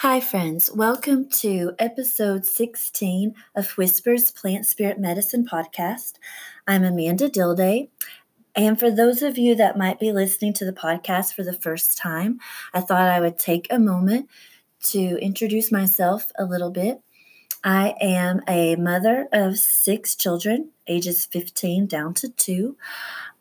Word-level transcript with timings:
Hi, 0.00 0.18
friends. 0.18 0.70
Welcome 0.72 1.28
to 1.40 1.74
episode 1.78 2.46
16 2.46 3.34
of 3.54 3.72
Whispers 3.72 4.30
Plant 4.30 4.64
Spirit 4.64 4.98
Medicine 4.98 5.44
podcast. 5.44 6.14
I'm 6.66 6.84
Amanda 6.84 7.28
Dilday. 7.28 7.90
And 8.56 8.80
for 8.80 8.90
those 8.90 9.20
of 9.20 9.36
you 9.36 9.54
that 9.56 9.76
might 9.76 10.00
be 10.00 10.10
listening 10.10 10.54
to 10.54 10.64
the 10.64 10.72
podcast 10.72 11.34
for 11.34 11.42
the 11.42 11.52
first 11.52 11.98
time, 11.98 12.40
I 12.72 12.80
thought 12.80 13.10
I 13.10 13.20
would 13.20 13.38
take 13.38 13.66
a 13.68 13.78
moment 13.78 14.30
to 14.84 15.18
introduce 15.20 15.70
myself 15.70 16.32
a 16.38 16.46
little 16.46 16.70
bit. 16.70 17.02
I 17.62 17.94
am 18.00 18.40
a 18.48 18.76
mother 18.76 19.28
of 19.34 19.58
six 19.58 20.16
children, 20.16 20.70
ages 20.86 21.26
15 21.26 21.84
down 21.84 22.14
to 22.14 22.30
two. 22.30 22.78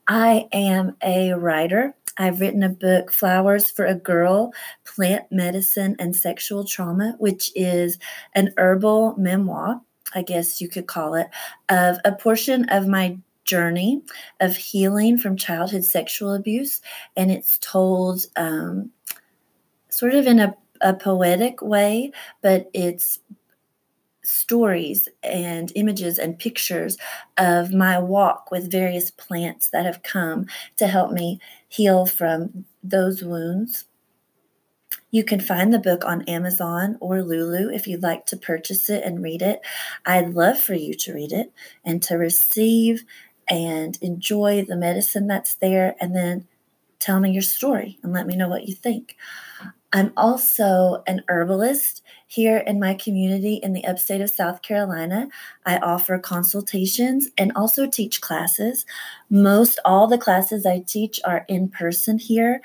I 0.10 0.50
am 0.52 0.98
a 1.02 1.32
writer 1.36 1.96
I've 2.20 2.41
written 2.41 2.61
a 2.61 2.70
book, 2.70 3.11
Flowers 3.11 3.71
for 3.71 3.85
a 3.85 3.95
Girl 3.95 4.54
Plant 4.85 5.31
Medicine 5.31 5.95
and 5.97 6.16
Sexual 6.16 6.66
Trauma, 6.66 7.16
which 7.17 7.52
is 7.55 7.98
an 8.35 8.53
herbal 8.57 9.16
memoir, 9.17 9.81
I 10.13 10.21
guess 10.21 10.59
you 10.59 10.67
could 10.67 10.85
call 10.85 11.16
it, 11.16 11.30
of 11.70 11.97
a 12.03 12.11
portion 12.11 12.67
of 12.70 12.88
my 12.88 13.17
journey 13.45 14.02
of 14.41 14.55
healing 14.55 15.17
from 15.17 15.38
childhood 15.38 15.84
sexual 15.84 16.34
abuse. 16.34 16.81
And 17.16 17.31
it's 17.31 17.58
told 17.58 18.25
um, 18.36 18.91
sort 19.89 20.13
of 20.13 20.27
in 20.27 20.39
a, 20.39 20.55
a 20.81 20.94
poetic 20.94 21.61
way, 21.61 22.11
but 22.41 22.70
it's 22.73 23.20
stories 24.29 25.09
and 25.23 25.71
images 25.75 26.17
and 26.17 26.39
pictures 26.39 26.97
of 27.38 27.73
my 27.73 27.99
walk 27.99 28.52
with 28.52 28.71
various 28.71 29.11
plants 29.11 29.69
that 29.69 29.85
have 29.85 30.03
come 30.03 30.45
to 30.77 30.88
help 30.88 31.11
me 31.11 31.39
heal 31.67 32.05
from 32.05 32.65
those 32.83 33.23
wounds. 33.23 33.85
You 35.11 35.23
can 35.23 35.39
find 35.39 35.73
the 35.73 35.79
book 35.79 36.05
on 36.05 36.21
Amazon 36.23 36.97
or 36.99 37.23
Lulu 37.23 37.73
if 37.73 37.88
you'd 37.88 38.03
like 38.03 38.25
to 38.27 38.38
purchase 38.38 38.89
it 38.89 39.03
and 39.03 39.23
read 39.23 39.41
it. 39.41 39.61
I'd 40.05 40.33
love 40.33 40.59
for 40.59 40.75
you 40.75 40.93
to 40.93 41.14
read 41.14 41.31
it 41.31 41.52
and 41.83 42.02
to 42.03 42.16
receive 42.16 43.03
and 43.49 43.97
enjoy 44.02 44.66
the 44.67 44.75
medicine 44.75 45.25
that's 45.25 45.55
there 45.55 45.95
and 45.99 46.16
then 46.16 46.47
tell 47.00 47.19
me 47.19 47.31
your 47.31 47.42
story 47.42 47.97
and 48.03 48.14
let 48.14 48.28
me 48.28 48.36
know 48.36 48.47
what 48.47 48.67
you 48.67 48.75
think. 48.75 49.16
I'm 49.92 50.14
also 50.16 51.02
an 51.08 51.23
herbalist 51.28 52.03
here 52.28 52.58
in 52.58 52.80
my 52.80 52.94
community 52.94 53.55
in 53.55 53.73
the 53.73 53.86
upstate 53.86 54.22
of 54.22 54.30
South 54.30 54.61
Carolina. 54.61 55.30
I 55.66 55.77
offer 55.77 56.20
consultations 56.20 57.27
and 57.38 57.52
also 57.55 57.88
teach 57.88 58.22
classes. 58.22 58.86
Most 59.31 59.80
all 59.83 60.08
the 60.08 60.20
classes 60.20 60.66
I 60.66 60.83
teach 60.86 61.20
are 61.25 61.44
in 61.47 61.70
person 61.70 62.20
here. 62.20 62.61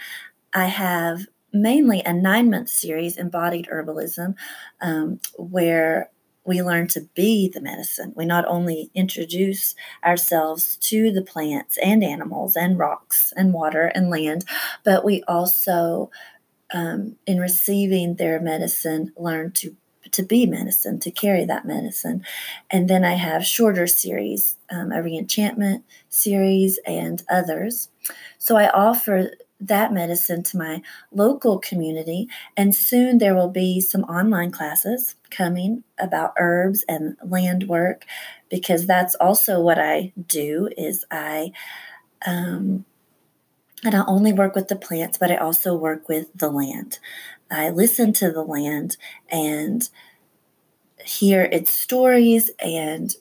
I 0.52 0.66
have 0.66 1.27
mainly 1.52 2.02
a 2.05 2.12
nine 2.12 2.50
month 2.50 2.68
series, 2.68 3.16
Embodied 3.16 3.68
Herbalism, 3.72 4.34
um, 4.82 5.20
where 5.36 6.10
we 6.44 6.62
learn 6.62 6.88
to 6.88 7.08
be 7.14 7.48
the 7.48 7.60
medicine. 7.60 8.12
We 8.14 8.26
not 8.26 8.44
only 8.46 8.90
introduce 8.94 9.74
ourselves 10.04 10.76
to 10.82 11.10
the 11.10 11.22
plants 11.22 11.78
and 11.78 12.04
animals 12.04 12.56
and 12.56 12.78
rocks 12.78 13.32
and 13.36 13.52
water 13.52 13.86
and 13.94 14.10
land, 14.10 14.44
but 14.84 15.04
we 15.04 15.22
also 15.26 16.10
um, 16.72 17.16
in 17.26 17.38
receiving 17.38 18.16
their 18.16 18.40
medicine, 18.40 19.12
learn 19.16 19.52
to 19.52 19.76
to 20.12 20.22
be 20.22 20.46
medicine, 20.46 21.00
to 21.00 21.10
carry 21.10 21.44
that 21.46 21.64
medicine. 21.64 22.24
And 22.70 22.88
then 22.88 23.04
I 23.04 23.14
have 23.14 23.44
shorter 23.44 23.86
series, 23.86 24.56
um, 24.70 24.92
a 24.92 24.96
reenchantment 24.96 25.82
series, 26.08 26.78
and 26.86 27.22
others. 27.30 27.88
So 28.38 28.56
I 28.56 28.68
offer 28.68 29.30
that 29.60 29.92
medicine 29.92 30.42
to 30.42 30.58
my 30.58 30.83
local 31.12 31.58
community, 31.58 32.28
and 32.56 32.74
soon 32.74 33.19
there 33.19 33.34
will 33.34 33.50
be 33.50 33.80
some 33.80 34.02
online 34.05 34.50
classes 34.50 35.14
coming 35.30 35.84
about 35.98 36.34
herbs 36.38 36.84
and 36.88 37.16
land 37.24 37.69
work, 37.69 38.05
because 38.50 38.86
that's 38.86 39.14
also 39.14 39.61
what 39.61 39.78
I 39.78 40.12
do. 40.27 40.68
Is 40.77 41.05
I 41.11 41.52
um, 42.27 42.84
I 43.84 44.05
only 44.06 44.33
work 44.33 44.55
with 44.55 44.68
the 44.68 44.77
plants, 44.77 45.18
but 45.18 45.30
I 45.30 45.36
also 45.36 45.74
work 45.74 46.08
with 46.08 46.28
the 46.34 46.51
land. 46.51 46.98
I 47.51 47.70
listen 47.70 48.12
to 48.14 48.33
the 48.33 48.42
land 48.42 48.96
and 49.28 49.89
hear 51.05 51.42
its 51.42 51.73
stories 51.73 52.51
and 52.58 53.14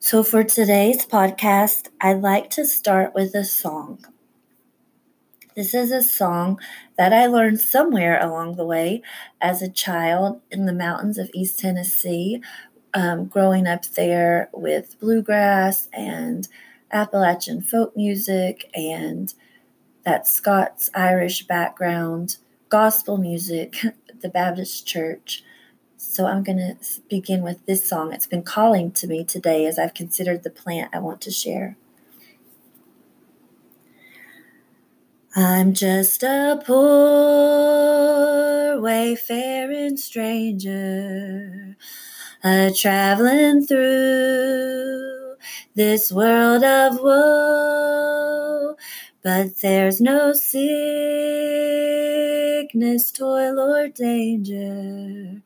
So, 0.00 0.22
for 0.22 0.44
today's 0.44 1.04
podcast, 1.04 1.88
I'd 2.00 2.20
like 2.22 2.50
to 2.50 2.64
start 2.64 3.14
with 3.14 3.34
a 3.34 3.44
song. 3.44 4.04
This 5.56 5.74
is 5.74 5.90
a 5.90 6.02
song 6.02 6.60
that 6.96 7.12
I 7.12 7.26
learned 7.26 7.60
somewhere 7.60 8.20
along 8.22 8.54
the 8.54 8.64
way 8.64 9.02
as 9.40 9.60
a 9.60 9.68
child 9.68 10.40
in 10.52 10.66
the 10.66 10.72
mountains 10.72 11.18
of 11.18 11.30
East 11.34 11.58
Tennessee 11.58 12.40
um, 12.94 13.26
growing 13.26 13.66
up 13.66 13.84
there 13.86 14.48
with 14.52 14.98
bluegrass 15.00 15.88
and 15.92 16.46
Appalachian 16.92 17.60
folk 17.60 17.96
music 17.96 18.70
and 18.74 19.34
that 20.04 20.28
Scots 20.28 20.90
Irish 20.94 21.46
background, 21.46 22.36
gospel 22.68 23.18
music, 23.18 23.76
the 24.20 24.28
Baptist 24.28 24.86
church. 24.86 25.42
So 25.98 26.26
I'm 26.26 26.44
going 26.44 26.58
to 26.58 26.76
begin 27.08 27.42
with 27.42 27.66
this 27.66 27.88
song. 27.88 28.12
It's 28.12 28.26
been 28.26 28.44
calling 28.44 28.92
to 28.92 29.06
me 29.08 29.24
today 29.24 29.66
as 29.66 29.78
I've 29.78 29.94
considered 29.94 30.44
the 30.44 30.50
plant 30.50 30.94
I 30.94 31.00
want 31.00 31.20
to 31.22 31.30
share. 31.30 31.76
I'm 35.36 35.74
just 35.74 36.22
a 36.22 36.62
poor 36.64 37.60
wayfaring 38.80 39.96
stranger 39.96 41.76
a 42.44 42.70
traveling 42.72 43.66
through 43.66 45.34
this 45.74 46.12
world 46.12 46.62
of 46.62 47.00
woe. 47.00 48.76
But 49.22 49.58
there's 49.60 50.00
no 50.00 50.32
sickness, 50.32 50.72
toil, 53.12 53.58
or 53.58 53.88
danger 53.88 55.42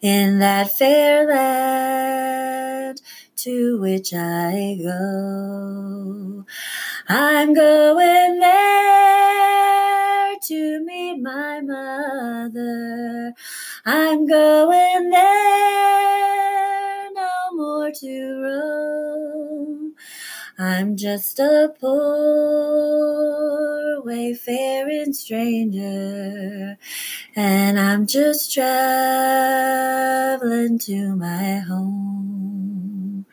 in 0.00 0.38
that 0.38 0.72
fair 0.72 1.26
land 1.26 3.02
to 3.36 3.78
which 3.80 4.14
I 4.14 4.78
go. 4.82 6.46
I'm 7.08 7.54
going 7.54 8.40
there 8.40 10.34
to 10.48 10.84
meet 10.84 11.22
my 11.22 11.60
mother. 11.60 13.34
I'm 13.84 14.26
going 14.26 15.10
there 15.10 17.12
no 17.12 17.30
more 17.52 17.90
to 17.92 18.42
roam. 18.42 19.01
I'm 20.62 20.96
just 20.96 21.40
a 21.40 21.74
poor 21.80 22.00
wayfaring 24.04 25.12
stranger, 25.12 26.78
and 27.34 27.80
I'm 27.80 28.06
just 28.06 28.54
traveling 28.54 28.78
to 30.78 31.16
my 31.16 31.58
home. 31.66 33.26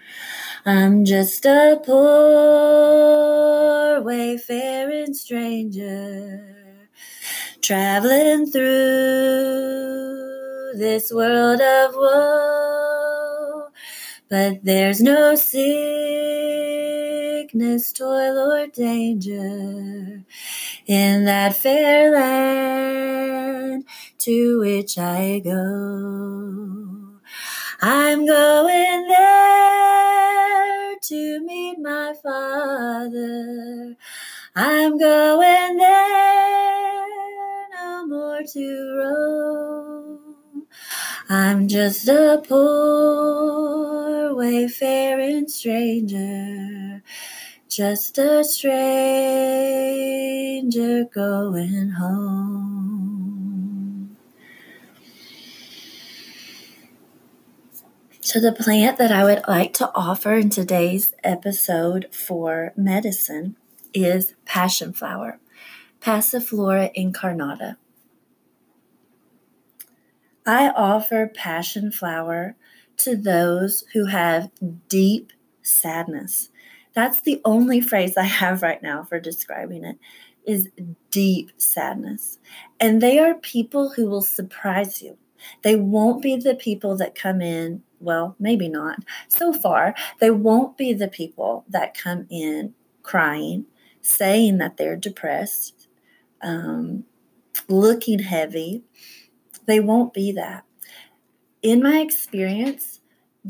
I'm 0.66 1.06
just 1.06 1.46
a 1.46 1.80
poor 1.86 3.22
wayfaring 4.02 5.14
stranger, 5.14 6.90
traveling 7.62 8.48
through 8.48 8.64
this 10.78 11.12
world 11.14 11.62
of 11.62 11.94
woe. 11.94 13.68
But 14.30 14.64
there's 14.64 15.02
no 15.02 15.36
sickness, 17.50 17.92
toil, 17.94 18.52
or 18.52 18.68
danger 18.68 20.24
in 20.86 21.26
that 21.26 21.56
fair 21.56 22.12
land 22.12 23.84
to 24.20 24.60
which 24.60 25.00
I 25.00 25.42
go. 25.44 27.20
I'm 27.82 28.26
going 28.28 29.08
there 29.08 30.96
to 31.02 31.40
meet 31.44 31.80
my 31.80 32.14
father. 32.22 33.96
I'm 34.56 34.98
going 35.00 35.78
there 35.78 37.06
no 37.74 38.06
more 38.06 38.42
to 38.44 38.96
roam. 38.98 40.68
I'm 41.30 41.68
just 41.68 42.08
a 42.08 42.44
poor 42.48 44.36
wayfaring 44.36 45.48
stranger, 45.48 47.04
just 47.70 48.18
a 48.18 48.44
stranger 48.44 48.76
going 51.06 51.92
home. 51.92 52.90
So, 58.22 58.40
the 58.40 58.52
plant 58.52 58.98
that 58.98 59.12
I 59.12 59.24
would 59.24 59.44
like 59.48 59.74
to 59.76 59.92
offer 59.94 60.34
in 60.34 60.50
today's 60.50 61.14
episode 61.24 62.08
for 62.12 62.74
medicine 62.76 63.56
is 63.94 64.34
passion 64.46 64.92
flower, 64.92 65.40
Passiflora 66.02 66.92
incarnata. 66.98 67.78
I 70.46 70.70
offer 70.70 71.28
passion 71.28 71.92
flower 71.92 72.56
to 72.98 73.16
those 73.16 73.84
who 73.94 74.08
have 74.08 74.50
deep 74.88 75.32
sadness. 75.62 76.50
That's 77.00 77.22
the 77.22 77.40
only 77.46 77.80
phrase 77.80 78.18
I 78.18 78.26
have 78.26 78.62
right 78.62 78.84
now 78.84 79.04
for 79.04 79.22
describing 79.22 79.86
it 79.86 79.98
is 80.46 80.68
deep 81.12 81.50
sadness. 81.56 82.40
And 82.78 83.02
they 83.02 83.20
are 83.20 83.36
people 83.36 83.92
who 83.92 84.10
will 84.10 84.22
surprise 84.22 85.02
you. 85.02 85.18
They 85.62 85.78
won't 85.78 86.22
be 86.22 86.36
the 86.36 86.56
people 86.56 86.98
that 86.98 87.16
come 87.16 87.40
in, 87.40 87.84
well, 88.02 88.36
maybe 88.38 88.68
not. 88.68 89.06
So 89.30 89.54
far, 89.54 89.96
they 90.20 90.30
won't 90.30 90.76
be 90.78 90.92
the 90.92 91.08
people 91.08 91.64
that 91.70 91.98
come 91.98 92.28
in 92.30 92.74
crying, 93.02 93.68
saying 94.02 94.58
that 94.58 94.76
they're 94.76 94.98
depressed, 94.98 95.88
um, 96.42 97.06
looking 97.70 98.20
heavy. 98.20 98.84
They 99.68 99.80
won't 99.80 100.14
be 100.14 100.34
that. 100.34 100.66
In 101.62 101.82
my 101.82 102.00
experience, 102.00 102.99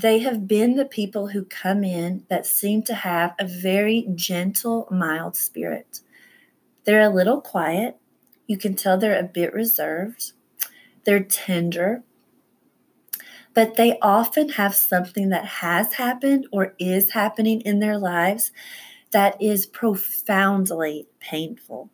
they 0.01 0.19
have 0.19 0.47
been 0.47 0.75
the 0.75 0.85
people 0.85 1.27
who 1.27 1.43
come 1.43 1.83
in 1.83 2.23
that 2.29 2.45
seem 2.45 2.81
to 2.83 2.93
have 2.93 3.35
a 3.37 3.45
very 3.45 4.07
gentle, 4.15 4.87
mild 4.89 5.35
spirit. 5.35 5.99
They're 6.85 7.01
a 7.01 7.13
little 7.13 7.41
quiet. 7.41 7.97
You 8.47 8.57
can 8.57 8.75
tell 8.75 8.97
they're 8.97 9.19
a 9.19 9.23
bit 9.23 9.53
reserved. 9.53 10.31
They're 11.03 11.23
tender. 11.23 12.03
But 13.53 13.75
they 13.75 13.99
often 14.01 14.49
have 14.49 14.73
something 14.73 15.29
that 15.29 15.45
has 15.45 15.95
happened 15.95 16.47
or 16.49 16.75
is 16.79 17.11
happening 17.11 17.59
in 17.61 17.79
their 17.79 17.97
lives 17.97 18.53
that 19.11 19.41
is 19.41 19.65
profoundly 19.65 21.07
painful 21.19 21.89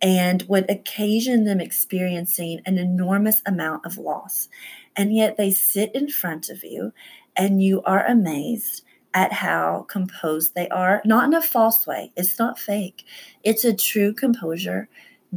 and 0.00 0.42
would 0.48 0.70
occasion 0.70 1.44
them 1.44 1.60
experiencing 1.60 2.60
an 2.66 2.78
enormous 2.78 3.42
amount 3.46 3.86
of 3.86 3.96
loss. 3.98 4.48
And 4.94 5.14
yet 5.14 5.36
they 5.36 5.50
sit 5.50 5.94
in 5.94 6.08
front 6.08 6.50
of 6.50 6.62
you 6.62 6.92
and 7.38 7.62
you 7.62 7.82
are 7.82 8.04
amazed 8.04 8.82
at 9.14 9.32
how 9.32 9.86
composed 9.88 10.54
they 10.54 10.68
are, 10.68 11.00
not 11.04 11.24
in 11.26 11.34
a 11.34 11.40
false 11.40 11.86
way. 11.86 12.12
It's 12.16 12.38
not 12.38 12.58
fake, 12.58 13.06
it's 13.42 13.64
a 13.64 13.74
true 13.74 14.12
composure, 14.12 14.88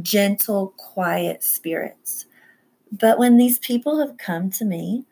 gentle, 0.02 0.74
quiet 0.76 1.42
spirits. 1.42 2.26
But 2.90 3.18
when 3.18 3.38
these 3.38 3.58
people 3.58 4.00
have 4.00 4.18
come 4.18 4.50
to 4.50 4.64
me, 4.66 5.06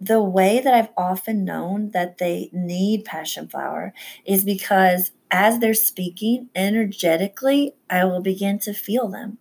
the 0.00 0.22
way 0.22 0.60
that 0.60 0.74
I've 0.74 0.90
often 0.96 1.44
known 1.44 1.90
that 1.90 2.18
they 2.18 2.50
need 2.52 3.04
passion 3.04 3.48
flower 3.48 3.92
is 4.24 4.44
because 4.44 5.12
as 5.30 5.60
they're 5.60 5.74
speaking 5.74 6.50
energetically, 6.54 7.74
I 7.88 8.04
will 8.04 8.20
begin 8.20 8.58
to 8.60 8.74
feel 8.74 9.08
them. 9.08 9.38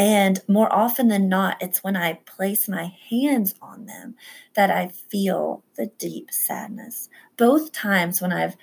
And 0.00 0.40
more 0.48 0.72
often 0.72 1.08
than 1.08 1.28
not, 1.28 1.58
it's 1.60 1.84
when 1.84 1.94
I 1.94 2.20
place 2.24 2.70
my 2.70 2.90
hands 3.10 3.54
on 3.60 3.84
them 3.84 4.14
that 4.54 4.70
I 4.70 4.88
feel 4.88 5.62
the 5.76 5.88
deep 5.98 6.32
sadness. 6.32 7.10
Both 7.36 7.72
times 7.72 8.22
when 8.22 8.32
I've 8.32 8.56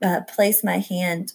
uh, 0.00 0.20
placed 0.28 0.62
my 0.62 0.78
hand, 0.78 1.32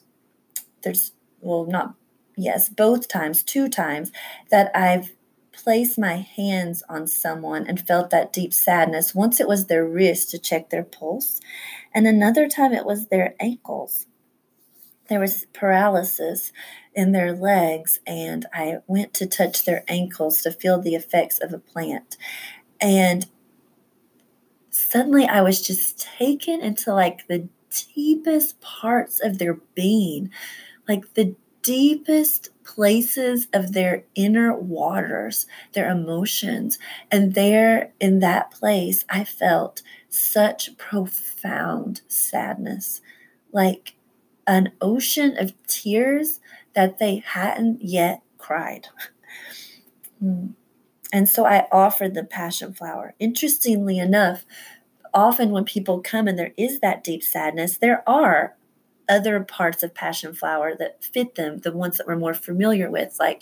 there's, 0.83 1.11
well, 1.41 1.65
not, 1.65 1.95
yes, 2.37 2.69
both 2.69 3.09
times, 3.09 3.43
two 3.43 3.67
times 3.67 4.13
that 4.51 4.71
I've 4.73 5.11
placed 5.51 5.99
my 5.99 6.25
hands 6.37 6.81
on 6.87 7.05
someone 7.05 7.67
and 7.67 7.85
felt 7.85 8.11
that 8.11 8.31
deep 8.31 8.53
sadness. 8.53 9.13
Once 9.13 9.41
it 9.41 9.49
was 9.49 9.65
their 9.65 9.85
wrist 9.85 10.29
to 10.29 10.39
check 10.39 10.69
their 10.69 10.85
pulse, 10.85 11.41
and 11.93 12.07
another 12.07 12.47
time 12.47 12.71
it 12.71 12.85
was 12.85 13.07
their 13.07 13.35
ankles 13.41 14.05
there 15.09 15.19
was 15.19 15.45
paralysis 15.53 16.51
in 16.93 17.11
their 17.11 17.33
legs, 17.33 17.99
and 18.05 18.45
I 18.53 18.77
went 18.87 19.13
to 19.15 19.27
touch 19.27 19.65
their 19.65 19.83
ankles 19.87 20.41
to 20.41 20.51
feel 20.51 20.79
the 20.79 20.95
effects 20.95 21.39
of 21.39 21.53
a 21.53 21.59
plant. 21.59 22.17
And 22.79 23.25
suddenly 24.69 25.25
I 25.25 25.41
was 25.41 25.61
just 25.61 25.99
taken 25.99 26.61
into 26.61 26.93
like 26.93 27.27
the 27.27 27.49
deepest 27.95 28.61
parts 28.61 29.19
of 29.19 29.37
their 29.37 29.55
being, 29.75 30.31
like 30.87 31.13
the 31.13 31.35
deepest 31.61 32.49
places 32.63 33.47
of 33.53 33.73
their 33.73 34.03
inner 34.15 34.55
waters, 34.55 35.45
their 35.73 35.89
emotions. 35.89 36.77
And 37.11 37.33
there 37.33 37.91
in 37.99 38.19
that 38.19 38.51
place, 38.51 39.05
I 39.09 39.23
felt 39.23 39.81
such 40.07 40.77
profound 40.77 42.01
sadness. 42.07 43.01
Like 43.51 43.95
an 44.49 44.71
ocean 44.81 45.37
of 45.37 45.53
tears 45.67 46.39
that 46.73 46.97
they 46.97 47.23
hadn't 47.25 47.81
yet 47.81 48.21
cried. 48.37 48.87
Hmm. 50.21 50.47
and 51.13 51.29
so 51.29 51.45
I 51.45 51.65
offered 51.71 52.13
the 52.13 52.25
passion 52.25 52.73
flower. 52.73 53.15
Interestingly 53.19 53.99
enough, 53.99 54.45
often 55.13 55.51
when 55.51 55.63
people 55.63 56.01
come 56.01 56.27
and 56.27 56.37
there 56.37 56.51
is 56.57 56.81
that 56.81 57.05
deep 57.05 57.23
sadness, 57.23 57.77
there 57.77 58.03
are 58.05 58.57
other 59.07 59.39
parts 59.39 59.81
of 59.81 59.93
passion 59.93 60.33
flower 60.33 60.75
that 60.77 61.01
fit 61.01 61.35
them, 61.35 61.59
the 61.59 61.71
ones 61.71 61.97
that 61.97 62.05
we're 62.05 62.17
more 62.17 62.33
familiar 62.33 62.91
with, 62.91 63.15
like 63.17 63.41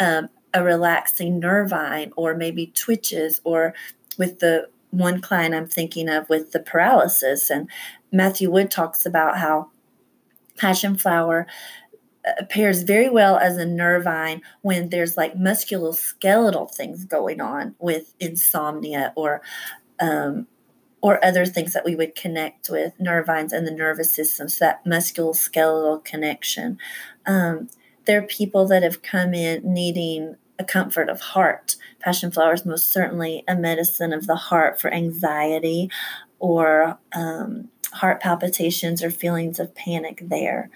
um, 0.00 0.28
a 0.52 0.64
relaxing 0.64 1.38
nervine 1.38 2.10
or 2.16 2.34
maybe 2.34 2.72
twitches, 2.74 3.40
or 3.44 3.72
with 4.18 4.40
the 4.40 4.68
one 4.90 5.20
client 5.20 5.54
I'm 5.54 5.68
thinking 5.68 6.08
of 6.08 6.28
with 6.28 6.50
the 6.50 6.58
paralysis. 6.58 7.50
And 7.50 7.70
Matthew 8.10 8.50
Wood 8.50 8.72
talks 8.72 9.06
about 9.06 9.38
how 9.38 9.70
passion 10.56 10.96
flower 10.96 11.46
uh, 12.26 12.44
pairs 12.46 12.82
very 12.82 13.08
well 13.08 13.36
as 13.36 13.56
a 13.56 13.64
nervine 13.64 14.42
when 14.62 14.88
there's 14.88 15.16
like 15.16 15.34
musculoskeletal 15.34 16.74
things 16.74 17.04
going 17.04 17.40
on 17.40 17.74
with 17.78 18.14
insomnia 18.18 19.12
or 19.16 19.40
um, 20.00 20.46
or 21.00 21.24
other 21.24 21.46
things 21.46 21.72
that 21.72 21.84
we 21.84 21.94
would 21.94 22.16
connect 22.16 22.68
with 22.68 22.98
nervines 22.98 23.52
and 23.52 23.66
the 23.66 23.70
nervous 23.70 24.12
system 24.12 24.48
so 24.48 24.64
that 24.64 24.84
musculoskeletal 24.84 26.04
connection. 26.04 26.78
Um, 27.26 27.68
there 28.06 28.18
are 28.18 28.26
people 28.26 28.66
that 28.68 28.82
have 28.82 29.02
come 29.02 29.32
in 29.32 29.62
needing 29.72 30.36
a 30.58 30.64
comfort 30.64 31.08
of 31.08 31.20
heart. 31.20 31.76
Passion 32.00 32.30
flower 32.30 32.54
is 32.54 32.64
most 32.64 32.90
certainly 32.90 33.44
a 33.46 33.54
medicine 33.54 34.12
of 34.12 34.26
the 34.26 34.36
heart 34.36 34.80
for 34.80 34.92
anxiety 34.92 35.90
or 36.38 36.98
um, 37.14 37.68
heart 37.96 38.20
palpitations 38.20 39.02
or 39.02 39.10
feelings 39.10 39.58
of 39.58 39.74
panic 39.74 40.22
there. 40.22 40.70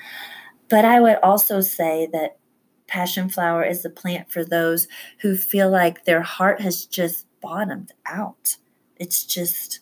But 0.68 0.84
I 0.84 1.00
would 1.00 1.18
also 1.22 1.60
say 1.60 2.08
that 2.12 2.38
passion 2.86 3.28
flower 3.28 3.64
is 3.64 3.84
a 3.84 3.90
plant 3.90 4.30
for 4.30 4.44
those 4.44 4.88
who 5.20 5.36
feel 5.36 5.70
like 5.70 6.04
their 6.04 6.22
heart 6.22 6.60
has 6.60 6.84
just 6.84 7.26
bottomed 7.40 7.92
out. 8.06 8.56
It's 8.96 9.24
just 9.24 9.80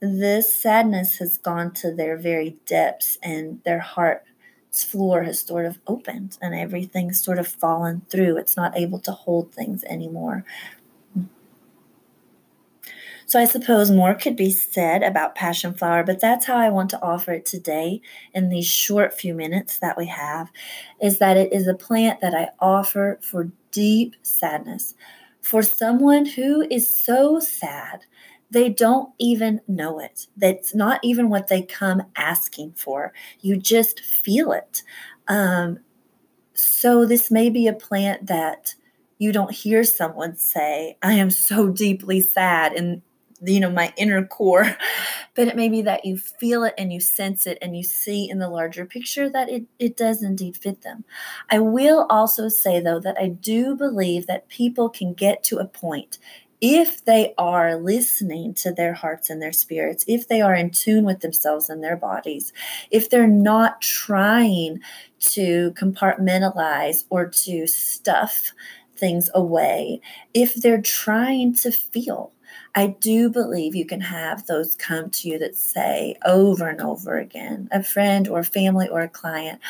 this 0.00 0.56
sadness 0.56 1.18
has 1.18 1.36
gone 1.38 1.72
to 1.74 1.92
their 1.92 2.16
very 2.16 2.56
depths 2.66 3.18
and 3.22 3.60
their 3.64 3.80
heart's 3.80 4.84
floor 4.84 5.24
has 5.24 5.40
sort 5.40 5.66
of 5.66 5.78
opened 5.86 6.38
and 6.40 6.54
everything's 6.54 7.22
sort 7.22 7.38
of 7.38 7.48
fallen 7.48 8.02
through. 8.08 8.36
It's 8.36 8.56
not 8.56 8.76
able 8.76 9.00
to 9.00 9.12
hold 9.12 9.52
things 9.52 9.82
anymore. 9.84 10.44
So 13.28 13.38
I 13.38 13.44
suppose 13.44 13.90
more 13.90 14.14
could 14.14 14.36
be 14.36 14.50
said 14.50 15.02
about 15.02 15.34
passion 15.34 15.74
flower, 15.74 16.02
but 16.02 16.18
that's 16.18 16.46
how 16.46 16.56
I 16.56 16.70
want 16.70 16.88
to 16.90 17.02
offer 17.02 17.32
it 17.32 17.44
today 17.44 18.00
in 18.32 18.48
these 18.48 18.66
short 18.66 19.12
few 19.12 19.34
minutes 19.34 19.78
that 19.80 19.98
we 19.98 20.06
have 20.06 20.50
is 21.02 21.18
that 21.18 21.36
it 21.36 21.52
is 21.52 21.68
a 21.68 21.74
plant 21.74 22.22
that 22.22 22.34
I 22.34 22.48
offer 22.58 23.18
for 23.22 23.52
deep 23.70 24.16
sadness. 24.22 24.94
For 25.42 25.62
someone 25.62 26.24
who 26.24 26.62
is 26.70 26.88
so 26.88 27.38
sad 27.38 28.06
they 28.50 28.70
don't 28.70 29.12
even 29.18 29.60
know 29.68 30.00
it. 30.00 30.26
That's 30.34 30.74
not 30.74 31.00
even 31.04 31.28
what 31.28 31.48
they 31.48 31.60
come 31.60 32.04
asking 32.16 32.72
for. 32.72 33.12
You 33.42 33.58
just 33.58 34.00
feel 34.00 34.52
it. 34.52 34.82
Um, 35.28 35.80
so, 36.54 37.04
this 37.06 37.30
may 37.30 37.50
be 37.50 37.68
a 37.68 37.72
plant 37.72 38.26
that 38.26 38.74
you 39.18 39.32
don't 39.32 39.52
hear 39.52 39.84
someone 39.84 40.36
say, 40.36 40.96
I 41.02 41.14
am 41.14 41.30
so 41.30 41.68
deeply 41.70 42.20
sad 42.20 42.72
in 42.72 43.02
you 43.42 43.60
know 43.60 43.70
my 43.70 43.92
inner 43.96 44.24
core 44.24 44.76
but 45.34 45.48
it 45.48 45.56
may 45.56 45.68
be 45.68 45.82
that 45.82 46.04
you 46.04 46.16
feel 46.16 46.64
it 46.64 46.74
and 46.76 46.92
you 46.92 47.00
sense 47.00 47.46
it 47.46 47.58
and 47.62 47.76
you 47.76 47.82
see 47.82 48.28
in 48.28 48.38
the 48.38 48.48
larger 48.48 48.84
picture 48.84 49.28
that 49.30 49.48
it, 49.48 49.64
it 49.78 49.96
does 49.96 50.22
indeed 50.22 50.56
fit 50.56 50.82
them. 50.82 51.04
I 51.48 51.60
will 51.60 52.06
also 52.10 52.48
say 52.48 52.80
though 52.80 53.00
that 53.00 53.16
i 53.18 53.28
do 53.28 53.76
believe 53.76 54.26
that 54.26 54.48
people 54.48 54.88
can 54.88 55.14
get 55.14 55.42
to 55.44 55.58
a 55.58 55.66
point 55.66 56.18
if 56.60 57.04
they 57.04 57.34
are 57.38 57.76
listening 57.76 58.52
to 58.54 58.72
their 58.72 58.94
hearts 58.94 59.30
and 59.30 59.40
their 59.40 59.52
spirits, 59.52 60.04
if 60.08 60.26
they 60.28 60.40
are 60.40 60.54
in 60.54 60.70
tune 60.70 61.04
with 61.04 61.20
themselves 61.20 61.70
and 61.70 61.82
their 61.82 61.96
bodies, 61.96 62.52
if 62.90 63.10
they're 63.10 63.28
not 63.28 63.80
trying 63.80 64.80
to 65.20 65.72
compartmentalize 65.72 67.04
or 67.10 67.26
to 67.26 67.66
stuff 67.66 68.52
things 68.96 69.30
away, 69.34 70.00
if 70.34 70.54
they're 70.54 70.82
trying 70.82 71.54
to 71.54 71.70
feel, 71.70 72.32
I 72.74 72.88
do 73.00 73.30
believe 73.30 73.74
you 73.74 73.86
can 73.86 74.00
have 74.00 74.46
those 74.46 74.76
come 74.76 75.10
to 75.10 75.28
you 75.28 75.38
that 75.38 75.56
say 75.56 76.16
over 76.24 76.68
and 76.68 76.80
over 76.80 77.18
again, 77.18 77.68
a 77.72 77.82
friend 77.82 78.28
or 78.28 78.44
family 78.44 78.88
or 78.88 79.00
a 79.00 79.08
client, 79.08 79.60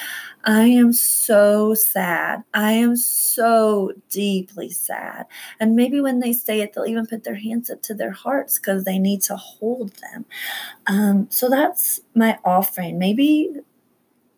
I 0.44 0.64
am 0.64 0.92
so 0.92 1.74
sad. 1.74 2.44
I 2.54 2.72
am 2.72 2.96
so 2.96 3.92
deeply 4.10 4.70
sad. 4.70 5.26
And 5.60 5.76
maybe 5.76 6.00
when 6.00 6.20
they 6.20 6.32
say 6.32 6.60
it, 6.60 6.72
they'll 6.72 6.86
even 6.86 7.06
put 7.06 7.24
their 7.24 7.36
hands 7.36 7.70
up 7.70 7.82
to 7.82 7.94
their 7.94 8.12
hearts 8.12 8.58
because 8.58 8.84
they 8.84 8.98
need 8.98 9.22
to 9.22 9.36
hold 9.36 9.92
them. 9.96 10.26
Um, 10.86 11.28
so 11.30 11.48
that's 11.48 12.00
my 12.14 12.38
offering. 12.44 12.98
Maybe 12.98 13.50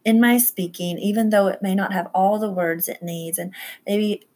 in 0.04 0.20
my 0.20 0.38
speaking, 0.38 0.98
even 0.98 1.30
though 1.30 1.48
it 1.48 1.62
may 1.62 1.74
not 1.74 1.92
have 1.92 2.08
all 2.14 2.38
the 2.38 2.50
words 2.50 2.88
it 2.88 3.02
needs, 3.02 3.38
and 3.38 3.54
maybe 3.86 4.26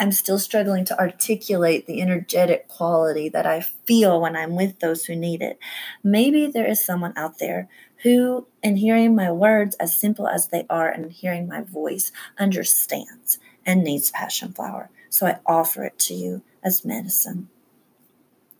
I'm 0.00 0.12
still 0.12 0.38
struggling 0.38 0.86
to 0.86 0.98
articulate 0.98 1.86
the 1.86 2.00
energetic 2.00 2.68
quality 2.68 3.28
that 3.28 3.44
I 3.44 3.60
feel 3.60 4.18
when 4.18 4.34
I'm 4.34 4.56
with 4.56 4.80
those 4.80 5.04
who 5.04 5.14
need 5.14 5.42
it. 5.42 5.58
Maybe 6.02 6.46
there 6.46 6.66
is 6.66 6.82
someone 6.82 7.12
out 7.16 7.38
there 7.38 7.68
who, 8.02 8.46
in 8.62 8.76
hearing 8.76 9.14
my 9.14 9.30
words 9.30 9.76
as 9.76 9.94
simple 9.94 10.26
as 10.26 10.48
they 10.48 10.64
are 10.70 10.88
and 10.88 11.12
hearing 11.12 11.46
my 11.46 11.60
voice, 11.60 12.12
understands 12.38 13.38
and 13.66 13.84
needs 13.84 14.10
passion 14.10 14.54
flower. 14.54 14.88
So 15.10 15.26
I 15.26 15.40
offer 15.44 15.84
it 15.84 15.98
to 15.98 16.14
you 16.14 16.40
as 16.64 16.82
medicine. 16.82 17.50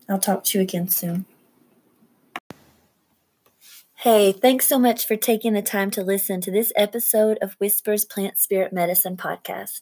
I'll 0.07 0.19
talk 0.19 0.43
to 0.43 0.59
you 0.59 0.61
again 0.61 0.89
soon. 0.89 1.25
Hey, 3.95 4.31
thanks 4.31 4.67
so 4.67 4.79
much 4.79 5.05
for 5.05 5.15
taking 5.15 5.53
the 5.53 5.61
time 5.61 5.91
to 5.91 6.01
listen 6.01 6.41
to 6.41 6.49
this 6.49 6.73
episode 6.75 7.37
of 7.39 7.53
Whispers 7.59 8.03
Plant 8.03 8.39
Spirit 8.39 8.73
Medicine 8.73 9.15
podcast. 9.15 9.81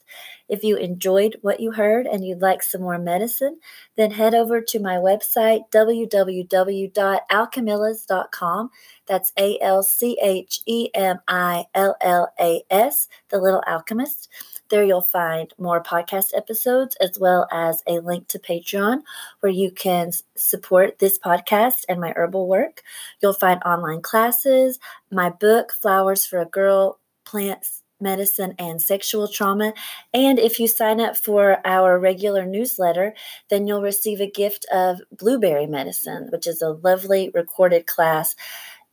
If 0.49 0.63
you 0.63 0.75
enjoyed 0.75 1.37
what 1.41 1.59
you 1.59 1.73
heard 1.73 2.07
and 2.07 2.25
you'd 2.25 2.41
like 2.41 2.63
some 2.63 2.81
more 2.81 2.97
medicine, 2.97 3.59
then 3.95 4.09
head 4.11 4.33
over 4.33 4.61
to 4.61 4.79
my 4.79 4.95
website, 4.95 5.69
www.alchemillas.com. 5.71 8.69
That's 9.05 9.31
A 9.37 9.59
L 9.61 9.83
C 9.83 10.17
H 10.21 10.61
E 10.65 10.89
M 10.95 11.19
I 11.27 11.65
L 11.75 11.95
L 12.01 12.33
A 12.39 12.63
S, 12.69 13.07
The 13.29 13.37
Little 13.37 13.61
Alchemist. 13.67 14.29
There 14.69 14.83
you'll 14.83 15.01
find 15.01 15.53
more 15.57 15.83
podcast 15.83 16.35
episodes 16.35 16.95
as 16.97 17.17
well 17.19 17.47
as 17.51 17.83
a 17.87 17.99
link 17.99 18.27
to 18.29 18.39
Patreon 18.39 19.01
where 19.39 19.51
you 19.51 19.71
can 19.71 20.11
support 20.35 20.99
this 20.99 21.17
podcast 21.17 21.85
and 21.89 21.99
my 21.99 22.13
herbal 22.15 22.47
work. 22.47 22.83
You'll 23.21 23.33
find 23.33 23.61
online 23.63 24.01
classes, 24.01 24.79
my 25.11 25.29
book, 25.29 25.73
Flowers 25.73 26.25
for 26.25 26.39
a 26.39 26.45
Girl, 26.45 26.99
Plants, 27.25 27.83
Medicine, 28.01 28.53
and 28.59 28.81
Sexual 28.81 29.27
Trauma. 29.27 29.73
And 30.13 30.39
if 30.39 30.59
you 30.59 30.67
sign 30.67 30.99
up 31.01 31.17
for 31.17 31.59
our 31.65 31.99
regular 31.99 32.45
newsletter, 32.45 33.13
then 33.49 33.67
you'll 33.67 33.81
receive 33.81 34.21
a 34.21 34.29
gift 34.29 34.65
of 34.73 35.01
Blueberry 35.11 35.67
Medicine, 35.67 36.27
which 36.31 36.47
is 36.47 36.61
a 36.61 36.69
lovely 36.69 37.31
recorded 37.33 37.85
class 37.87 38.35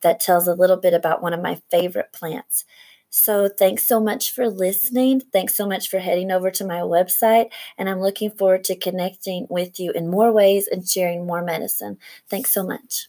that 0.02 0.20
tells 0.20 0.46
a 0.46 0.54
little 0.54 0.76
bit 0.76 0.94
about 0.94 1.22
one 1.22 1.32
of 1.32 1.42
my 1.42 1.60
favorite 1.70 2.12
plants. 2.12 2.64
So, 3.10 3.48
thanks 3.48 3.84
so 3.86 4.00
much 4.00 4.32
for 4.32 4.48
listening. 4.50 5.20
Thanks 5.32 5.54
so 5.54 5.66
much 5.66 5.88
for 5.88 5.98
heading 6.00 6.30
over 6.30 6.50
to 6.50 6.66
my 6.66 6.80
website. 6.80 7.50
And 7.78 7.88
I'm 7.88 8.00
looking 8.00 8.30
forward 8.30 8.64
to 8.64 8.76
connecting 8.76 9.46
with 9.48 9.80
you 9.80 9.92
in 9.92 10.10
more 10.10 10.32
ways 10.32 10.68
and 10.68 10.86
sharing 10.86 11.26
more 11.26 11.42
medicine. 11.42 11.98
Thanks 12.28 12.50
so 12.52 12.62
much. 12.62 13.08